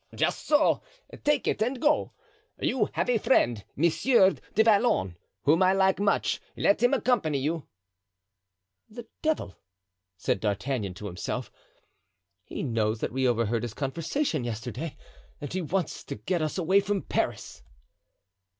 [0.15, 0.81] "Just so,
[1.23, 2.13] take it and go.
[2.59, 7.67] You have a friend, Monsieur du Vallon, whom I like much; let him accompany you."
[8.89, 9.59] "The devil!"
[10.17, 11.51] said D'Artagnan to himself.
[12.43, 14.97] "He knows that we overheard his conversation yesterday
[15.39, 17.61] and he wants to get us away from Paris."